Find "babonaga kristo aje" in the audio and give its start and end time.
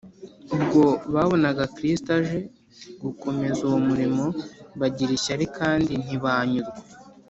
1.13-2.39